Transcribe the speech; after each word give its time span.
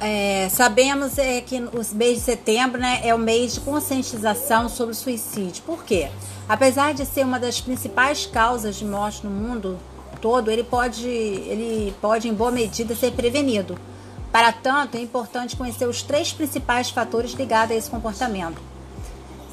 é, 0.00 0.48
sabemos 0.50 1.18
é, 1.18 1.40
que 1.40 1.56
o 1.58 1.94
mês 1.94 2.18
de 2.18 2.20
setembro 2.20 2.80
né, 2.80 3.00
é 3.02 3.14
o 3.14 3.18
mês 3.18 3.54
de 3.54 3.60
conscientização 3.60 4.68
sobre 4.68 4.92
o 4.92 4.96
suicídio. 4.96 5.62
Por 5.64 5.84
quê? 5.84 6.08
Apesar 6.48 6.92
de 6.92 7.06
ser 7.06 7.24
uma 7.24 7.38
das 7.38 7.60
principais 7.60 8.26
causas 8.26 8.76
de 8.76 8.84
morte 8.84 9.24
no 9.24 9.30
mundo 9.30 9.78
todo, 10.20 10.50
ele 10.50 10.64
pode, 10.64 11.06
ele 11.06 11.94
pode 12.00 12.28
em 12.28 12.34
boa 12.34 12.50
medida 12.50 12.94
ser 12.94 13.12
prevenido. 13.12 13.78
Para 14.30 14.52
tanto, 14.52 14.96
é 14.96 15.00
importante 15.00 15.56
conhecer 15.56 15.86
os 15.86 16.02
três 16.02 16.32
principais 16.32 16.90
fatores 16.90 17.32
ligados 17.32 17.74
a 17.74 17.78
esse 17.78 17.88
comportamento. 17.88 18.60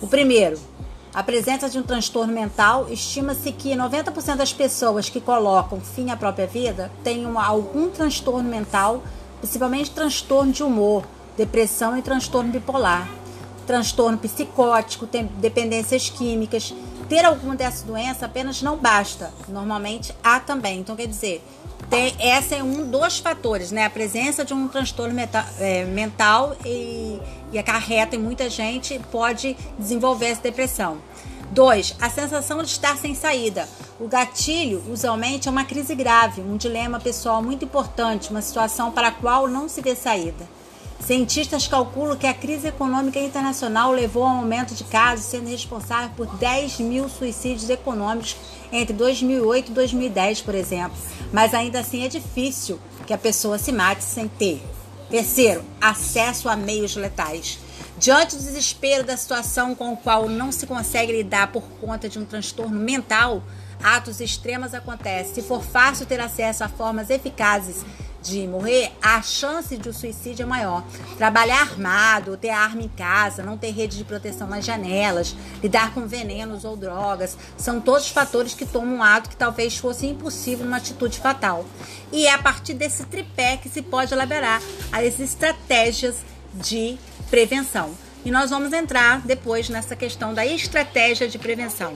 O 0.02 0.08
primeiro, 0.08 0.60
a 1.14 1.22
presença 1.22 1.70
de 1.70 1.78
um 1.78 1.84
transtorno 1.84 2.34
mental. 2.34 2.88
Estima-se 2.90 3.52
que 3.52 3.76
90% 3.76 4.36
das 4.36 4.54
pessoas 4.54 5.10
que 5.10 5.20
colocam 5.20 5.82
fim 5.82 6.10
à 6.10 6.16
própria 6.16 6.48
vida 6.48 6.92
tenham 7.04 7.38
algum 7.38 7.90
transtorno 7.90 8.50
mental 8.50 9.04
principalmente 9.42 9.92
transtorno 9.92 10.54
de 10.54 10.64
humor, 10.64 11.04
depressão 11.36 11.98
e 11.98 12.02
transtorno 12.02 12.52
bipolar, 12.52 13.10
transtorno 13.66 14.18
psicótico, 14.18 15.08
dependências 15.38 16.10
químicas. 16.10 16.74
Ter 17.10 17.26
alguma 17.26 17.56
dessas 17.56 17.82
doenças 17.82 18.24
apenas 18.24 18.62
não 18.62 18.78
basta. 18.78 19.34
Normalmente 19.50 20.16
há 20.24 20.40
também. 20.40 20.80
Então, 20.80 20.96
quer 20.96 21.08
dizer, 21.08 21.44
tem, 21.90 22.16
essa 22.20 22.56
é 22.56 22.64
um 22.64 22.90
dos 22.90 23.20
fatores, 23.20 23.72
né? 23.72 23.86
A 23.86 23.90
presença 23.90 24.46
de 24.46 24.54
um 24.54 24.68
transtorno 24.70 25.14
meta, 25.14 25.46
é, 25.60 25.84
mental 25.84 26.56
e, 26.64 27.20
e 27.52 27.60
acarreta 27.60 28.16
em 28.16 28.20
muita 28.20 28.50
gente 28.50 28.98
pode 29.12 29.58
desenvolver 29.78 30.28
essa 30.28 30.42
depressão. 30.42 31.00
2. 31.52 31.98
A 32.00 32.10
sensação 32.10 32.64
de 32.64 32.70
estar 32.70 32.98
sem 32.98 33.14
saída. 33.14 33.68
O 34.00 34.08
gatilho, 34.08 34.82
usualmente, 34.90 35.48
é 35.48 35.52
uma 35.52 35.66
crise 35.66 35.94
grave, 35.94 36.42
um 36.42 36.58
dilema 36.58 37.00
pessoal 37.00 37.44
muito 37.44 37.66
importante, 37.66 38.32
uma 38.32 38.42
situação 38.42 38.92
para 38.92 39.10
a 39.10 39.12
qual 39.12 39.48
não 39.48 39.68
se 39.68 39.82
vê 39.82 39.94
saída. 39.94 40.50
Cientistas 41.06 41.68
calculam 41.68 42.16
que 42.16 42.28
a 42.28 42.34
crise 42.34 42.68
econômica 42.68 43.20
internacional 43.20 43.92
levou 43.92 44.24
ao 44.24 44.38
aumento 44.38 44.76
de 44.76 44.84
casos, 44.84 45.26
sendo 45.26 45.50
responsável 45.50 46.12
por 46.16 46.28
10 46.38 46.80
mil 46.80 47.10
suicídios 47.10 47.70
econômicos 47.70 48.38
entre 48.72 48.94
2008 48.94 49.72
e 49.72 49.74
2010, 49.74 50.42
por 50.42 50.56
exemplo. 50.56 50.98
Mas 51.34 51.54
ainda 51.54 51.80
assim 51.80 52.06
é 52.06 52.08
difícil 52.08 52.80
que 53.06 53.14
a 53.14 53.18
pessoa 53.18 53.58
se 53.58 53.72
mate 53.72 54.04
sem 54.04 54.28
ter. 54.28 54.64
Terceiro, 55.10 55.64
acesso 55.82 56.48
a 56.48 56.56
meios 56.56 56.96
letais. 56.96 57.60
Diante 58.02 58.36
do 58.36 58.42
desespero 58.42 59.04
da 59.04 59.16
situação 59.16 59.76
com 59.76 59.94
o 59.94 59.96
qual 59.96 60.28
não 60.28 60.52
se 60.52 60.66
consegue 60.66 61.12
lidar 61.12 61.52
por 61.52 61.62
conta 61.80 62.10
de 62.10 62.18
um 62.18 62.26
transtorno 62.26 62.80
mental, 62.80 63.44
atos 63.84 64.20
extremos 64.20 64.74
acontecem. 64.74 65.36
Se 65.36 65.44
for 65.44 65.64
fácil 65.64 66.08
ter 66.08 66.20
acesso 66.20 66.64
a 66.64 66.68
formas 66.68 67.12
eficazes 67.12 67.86
de 68.24 68.48
morrer, 68.48 68.92
a 69.04 69.22
chance 69.22 69.78
de 69.78 69.88
um 69.88 69.94
suicídio 69.94 70.42
é 70.42 70.46
maior. 70.48 70.84
Trabalhar 71.16 71.62
armado, 71.62 72.38
ter 72.38 72.50
arma 72.50 72.82
em 72.82 72.88
casa, 72.88 73.44
não 73.44 73.56
ter 73.56 73.70
rede 73.70 73.98
de 73.98 74.04
proteção 74.04 74.48
nas 74.48 74.66
janelas, 74.66 75.36
lidar 75.62 75.94
com 75.94 76.08
venenos 76.08 76.66
ou 76.66 76.76
drogas, 76.76 77.38
são 77.56 77.80
todos 77.80 78.10
fatores 78.10 78.56
que 78.56 78.66
tomam 78.66 78.96
um 78.96 79.04
ato 79.04 79.30
que 79.30 79.38
talvez 79.38 79.78
fosse 79.78 80.08
impossível 80.08 80.66
numa 80.66 80.78
atitude 80.78 81.20
fatal. 81.20 81.68
E 82.12 82.26
é 82.26 82.34
a 82.34 82.40
partir 82.40 82.74
desse 82.74 83.06
tripé 83.06 83.58
que 83.58 83.70
se 83.70 83.84
pode 83.84 84.12
elaborar 84.12 84.60
as 84.92 85.20
estratégias 85.20 86.16
de 86.56 86.98
prevenção. 87.32 87.96
E 88.26 88.30
nós 88.30 88.50
vamos 88.50 88.74
entrar 88.74 89.22
depois 89.26 89.70
nessa 89.70 89.96
questão 89.96 90.34
da 90.34 90.46
estratégia 90.46 91.30
de 91.30 91.40
prevenção. 91.40 91.96